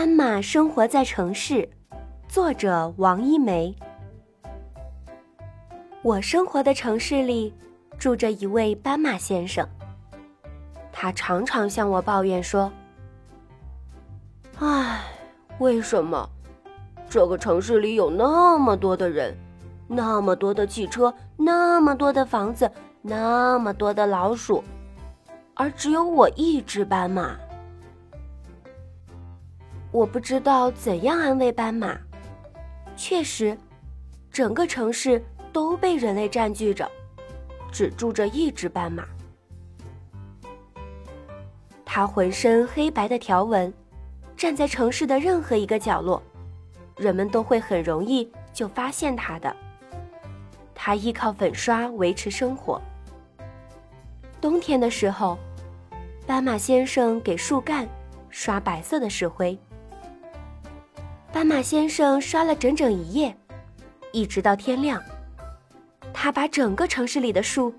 [0.00, 1.68] 斑马生活在城市，
[2.26, 3.76] 作者王一梅。
[6.00, 7.52] 我生活的城市里
[7.98, 9.68] 住着一位斑马先生，
[10.90, 12.72] 他常常向我抱怨说
[14.58, 15.02] ：“唉，
[15.58, 16.26] 为什么
[17.06, 19.36] 这个城市里有那么多的人，
[19.86, 22.72] 那么多的汽车，那么多的房子，
[23.02, 24.64] 那么多的老鼠，
[25.52, 27.36] 而只有我一只斑马？”
[29.92, 31.98] 我不知道怎样安慰斑马。
[32.96, 33.56] 确实，
[34.30, 35.22] 整个城市
[35.52, 36.88] 都被人类占据着，
[37.72, 39.04] 只住着一只斑马。
[41.84, 43.72] 它浑身黑白的条纹，
[44.36, 46.22] 站在城市的任何一个角落，
[46.96, 49.54] 人们都会很容易就发现它的。
[50.72, 52.80] 它依靠粉刷维持生活。
[54.40, 55.36] 冬天的时候，
[56.26, 57.88] 斑马先生给树干
[58.28, 59.58] 刷白色的石灰。
[61.40, 63.34] 斑马先生刷了整整一夜，
[64.12, 65.02] 一直到天亮。
[66.12, 67.72] 他把整个城市里的树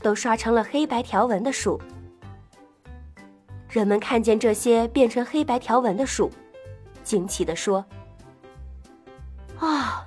[0.00, 1.80] 都刷成了黑白条纹的树。
[3.68, 6.30] 人们看见这些变成黑白条纹的树，
[7.02, 7.84] 惊奇地说
[9.58, 10.06] ：“啊，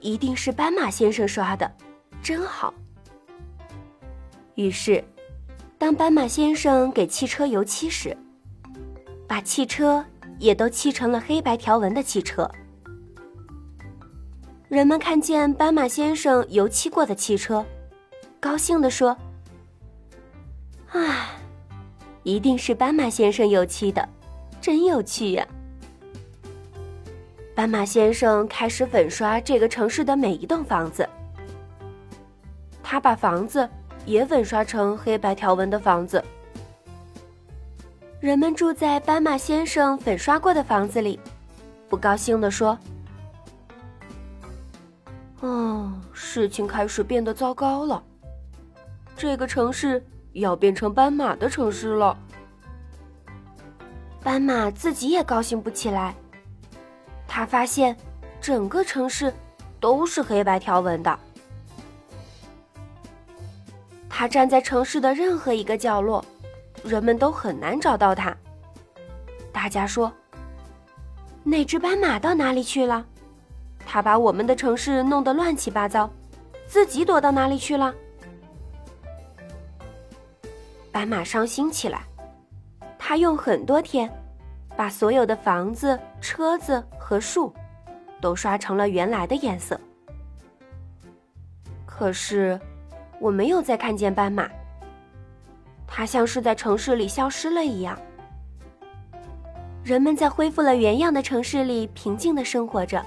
[0.00, 1.70] 一定是斑马先生刷的，
[2.20, 2.74] 真好。”
[4.56, 5.04] 于是，
[5.78, 8.16] 当斑马先生给汽车油漆时，
[9.28, 10.04] 把汽车。
[10.38, 12.50] 也都漆成了黑白条纹的汽车。
[14.68, 17.64] 人们看见斑马先生油漆过的汽车，
[18.40, 19.16] 高兴地说
[20.90, 21.28] ：“唉，
[22.24, 24.08] 一定是斑马先生油漆的，
[24.60, 25.46] 真有趣呀！”
[27.54, 31.08] 斑马先生开始粉刷这个城市的每一栋房子。
[32.82, 33.68] 他把房子
[34.04, 36.22] 也粉刷成黑白条纹的房子。
[38.24, 41.20] 人们住在斑马先生粉刷过的房子里，
[41.90, 42.78] 不高兴地说
[45.40, 48.02] ：“哦，事情开始变得糟糕了。
[49.14, 50.02] 这个城市
[50.32, 52.16] 要变成斑马的城市了。”
[54.24, 56.14] 斑马自己也高兴不起来。
[57.28, 57.94] 他发现，
[58.40, 59.30] 整个城市
[59.78, 61.18] 都是黑白条纹的。
[64.08, 66.24] 他站在城市的任何一个角落。
[66.84, 68.36] 人们都很难找到它。
[69.50, 70.12] 大家说
[71.42, 73.04] ：“那只斑马到哪里去了？
[73.86, 76.10] 它把我们的城市弄得乱七八糟，
[76.66, 77.94] 自己躲到哪里去了？”
[80.92, 82.02] 斑马伤心起来，
[82.98, 84.08] 他用很多天，
[84.76, 87.52] 把所有的房子、车子和树，
[88.20, 89.80] 都刷成了原来的颜色。
[91.84, 92.60] 可是，
[93.20, 94.48] 我没有再看见斑马。
[95.96, 97.96] 它像是在城市里消失了一样。
[99.84, 103.00] 人们在恢复了原样的城市里平静的生活着。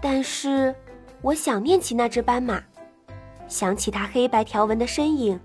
[0.00, 0.72] 但是，
[1.22, 2.62] 我想念起那只斑马，
[3.48, 5.40] 想起它黑白条纹的身影，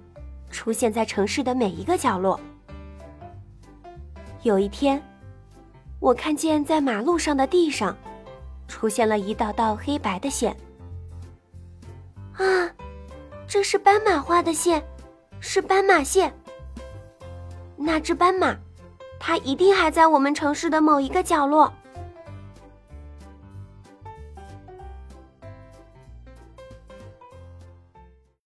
[0.52, 2.40] 出现在城市的每一个角落。
[4.44, 5.02] 有一天，
[6.00, 7.98] 我看见在马路上的地上，
[8.68, 10.56] 出现了一道道黑白的线。
[12.34, 12.70] 啊，
[13.48, 14.84] 这是斑马画的线。
[15.42, 16.34] 是斑马线。
[17.76, 18.56] 那只斑马，
[19.20, 21.74] 它一定还在我们城市的某一个角落。